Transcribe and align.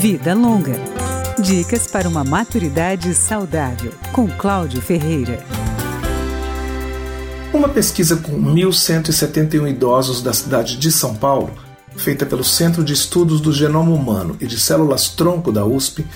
Vida 0.00 0.32
Longa. 0.32 0.80
Dicas 1.38 1.86
para 1.86 2.08
uma 2.08 2.24
maturidade 2.24 3.14
saudável, 3.14 3.92
com 4.14 4.26
Cláudio 4.26 4.80
Ferreira. 4.80 5.44
Uma 7.52 7.68
pesquisa 7.68 8.16
com 8.16 8.32
1.171 8.32 9.68
idosos 9.68 10.22
da 10.22 10.32
cidade 10.32 10.78
de 10.78 10.90
São 10.90 11.14
Paulo, 11.14 11.50
feita 11.96 12.24
pelo 12.24 12.42
Centro 12.42 12.82
de 12.82 12.94
Estudos 12.94 13.42
do 13.42 13.52
Genoma 13.52 13.92
Humano 13.92 14.38
e 14.40 14.46
de 14.46 14.58
Células 14.58 15.08
Tronco 15.08 15.52
da 15.52 15.66
USP, 15.66 16.06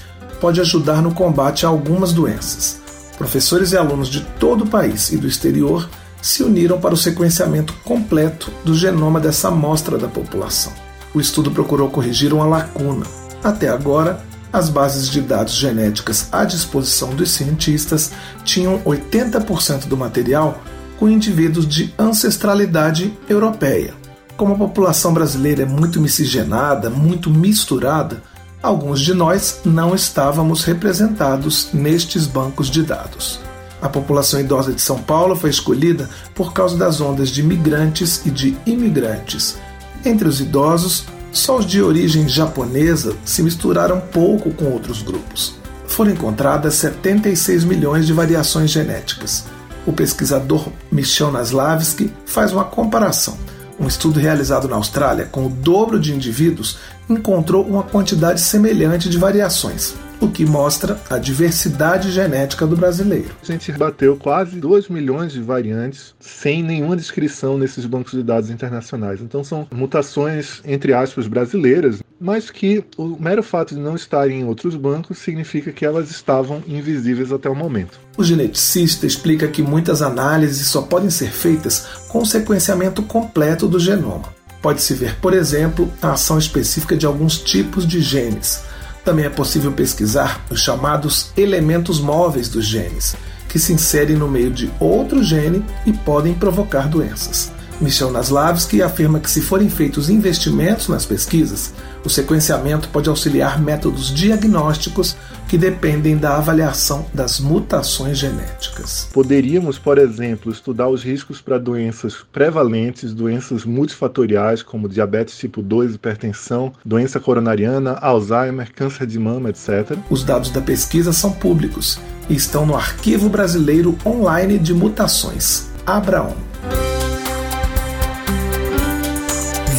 pode 0.41 0.62
ajudar 0.62 1.03
no 1.03 1.12
combate 1.12 1.66
a 1.66 1.69
algumas 1.69 2.11
doenças. 2.11 2.80
Professores 3.19 3.73
e 3.73 3.77
alunos 3.77 4.09
de 4.09 4.23
todo 4.41 4.64
o 4.64 4.66
país 4.66 5.12
e 5.12 5.19
do 5.19 5.29
exterior 5.29 5.87
se 6.23 6.43
uniram 6.43 6.80
para 6.80 6.95
o 6.95 6.96
sequenciamento 6.96 7.75
completo 7.85 8.51
do 8.64 8.75
genoma 8.75 9.21
dessa 9.21 9.48
amostra 9.48 9.98
da 9.98 10.09
população. 10.09 10.73
O 11.12 11.21
estudo 11.21 11.51
procurou 11.51 11.91
corrigir 11.91 12.32
uma 12.32 12.46
lacuna. 12.46 13.23
Até 13.45 13.69
agora, 13.69 14.25
as 14.51 14.71
bases 14.71 15.11
de 15.11 15.21
dados 15.21 15.53
genéticas 15.53 16.29
à 16.33 16.45
disposição 16.45 17.15
dos 17.15 17.30
cientistas 17.33 18.12
tinham 18.43 18.80
80% 18.80 19.87
do 19.87 19.98
material 19.98 20.62
com 20.98 21.11
indivíduos 21.11 21.69
de 21.69 21.93
ancestralidade 21.98 23.12
europeia. 23.29 23.93
Como 24.34 24.55
a 24.55 24.59
população 24.59 25.12
brasileira 25.12 25.62
é 25.62 25.67
muito 25.67 26.01
miscigenada, 26.01 26.89
muito 26.89 27.29
misturada, 27.29 28.23
alguns 28.62 29.01
de 29.01 29.12
nós 29.12 29.61
não 29.62 29.95
estávamos 29.95 30.65
representados 30.65 31.69
nestes 31.75 32.27
bancos 32.27 32.70
de 32.70 32.83
dados. 32.83 33.41
A 33.83 33.89
população 33.91 34.41
idosa 34.41 34.73
de 34.73 34.81
São 34.81 34.98
Paulo 34.98 35.37
foi 35.37 35.51
escolhida 35.51 36.09
por 36.34 36.55
causa 36.55 36.79
das 36.79 36.98
ondas 37.01 37.29
de 37.29 37.42
migrantes 37.42 38.25
e 38.25 38.31
de 38.31 38.56
imigrantes. 38.65 39.59
Entre 40.03 40.27
os 40.27 40.41
idosos, 40.41 41.05
só 41.34 41.59
os 41.59 41.66
de 41.66 41.83
origem 41.83 42.27
japonesa 42.29 43.15
se 43.24 43.42
misturaram 43.42 44.01
pouco 44.01 44.51
com 44.52 44.66
outros 44.66 45.03
grupos. 45.03 45.56
Foram 45.86 46.12
encontradas 46.12 46.75
76 46.77 47.64
milhões 47.64 48.06
de 48.06 48.12
variações 48.12 48.70
genéticas 48.70 49.45
o 49.86 49.92
pesquisador 49.92 50.69
Michel 50.91 51.31
Naslavski 51.31 52.12
faz 52.25 52.53
uma 52.53 52.64
comparação. 52.64 53.36
Um 53.78 53.86
estudo 53.86 54.20
realizado 54.20 54.69
na 54.69 54.77
Austrália 54.77 55.27
com 55.27 55.47
o 55.47 55.50
dobro 55.50 55.98
de 55.98 56.14
indivíduos 56.14 56.78
encontrou 57.08 57.64
uma 57.64 57.83
quantidade 57.83 58.41
semelhante 58.41 59.08
de 59.08 59.19
variações, 59.19 59.95
o 60.25 60.30
que 60.30 60.47
mostra 60.47 60.98
a 61.11 61.19
diversidade 61.19 62.11
genética 62.11 62.67
do 62.67 62.75
brasileiro. 62.75 63.34
A 63.42 63.47
gente 63.47 63.70
bateu 63.72 64.17
quase 64.17 64.58
2 64.58 64.89
milhões 64.89 65.33
de 65.33 65.42
variantes 65.42 66.14
sem 66.19 66.62
nenhuma 66.62 66.97
descrição 66.97 67.58
nesses 67.58 67.84
bancos 67.84 68.12
de 68.12 68.22
dados 68.22 68.48
internacionais. 68.48 69.20
Então 69.20 69.45
são 69.45 69.69
mutações, 69.70 70.62
entre 70.64 70.95
aspas, 70.95 71.27
brasileiras, 71.27 72.02
mas 72.19 72.50
que 72.50 72.83
o 72.97 73.19
mero 73.20 73.42
fato 73.42 73.75
de 73.75 73.80
não 73.80 73.95
estarem 73.95 74.41
em 74.41 74.45
outros 74.45 74.75
bancos 74.77 75.19
significa 75.19 75.70
que 75.70 75.84
elas 75.84 76.11
estavam 76.11 76.62
invisíveis 76.67 77.30
até 77.30 77.50
o 77.50 77.55
momento. 77.55 78.00
O 78.17 78.25
geneticista 78.25 79.06
explica 79.06 79.47
que 79.47 79.61
muitas 79.61 80.00
análises 80.00 80.69
só 80.69 80.80
podem 80.80 81.11
ser 81.11 81.30
feitas 81.30 81.86
com 82.08 82.20
o 82.20 82.27
sequenciamento 82.27 83.02
completo 83.02 83.69
do 83.69 83.78
genoma. 83.78 84.33
Pode-se 84.62 84.95
ver, 84.95 85.17
por 85.20 85.34
exemplo, 85.34 85.92
a 86.00 86.12
ação 86.12 86.39
específica 86.39 86.97
de 86.97 87.05
alguns 87.05 87.39
tipos 87.39 87.86
de 87.86 88.00
genes. 88.00 88.62
Também 89.05 89.27
é 89.27 89.30
possível 89.30 89.70
pesquisar 89.70 90.44
os 90.50 90.60
chamados 90.60 91.30
elementos 91.36 92.00
móveis 92.00 92.48
dos 92.48 92.64
genes, 92.64 93.14
que 93.48 93.58
se 93.58 93.72
inserem 93.72 94.16
no 94.16 94.27
meio 94.27 94.50
de 94.50 94.70
outro 94.80 95.22
gene 95.22 95.64
e 95.84 95.92
podem 95.92 96.33
provocar 96.33 96.88
doenças. 96.88 97.52
Michel 97.80 98.11
Naslavski 98.11 98.83
afirma 98.83 99.19
que, 99.19 99.30
se 99.30 99.41
forem 99.41 99.69
feitos 99.69 100.08
investimentos 100.08 100.89
nas 100.89 101.05
pesquisas, 101.05 101.72
o 102.05 102.11
sequenciamento 102.11 102.89
pode 102.89 103.08
auxiliar 103.08 103.61
métodos 103.61 104.12
diagnósticos 104.12 105.17
que 105.48 105.58
dependem 105.58 106.17
da 106.17 106.36
avaliação 106.36 107.06
das 107.12 107.41
mutações 107.41 108.19
genéticas. 108.19 109.08
Poderíamos, 109.12 109.79
por 109.79 109.98
exemplo, 109.98 110.51
estudar 110.52 110.89
os 110.89 111.02
riscos 111.02 111.40
para 111.40 111.58
doenças 111.58 112.17
prevalentes, 112.33 113.12
doenças 113.12 113.64
multifatoriais 113.64 114.62
como 114.62 114.89
diabetes 114.89 115.36
tipo 115.36 115.62
2, 115.62 115.95
hipertensão, 115.95 116.73
doença 116.85 117.20
coronariana, 117.20 117.92
Alzheimer, 118.01 118.73
câncer 118.73 119.06
de 119.06 119.18
mama, 119.18 119.51
etc. 119.51 119.96
Os 120.11 120.24
dados 120.24 120.51
da 120.51 120.61
pesquisa 120.61 121.12
são 121.12 121.33
públicos 121.33 121.98
e 122.29 122.35
estão 122.35 122.64
no 122.64 122.77
Arquivo 122.77 123.29
Brasileiro 123.29 123.96
Online 124.05 124.58
de 124.58 124.73
Mutações, 124.73 125.68
Abraão. 125.86 126.54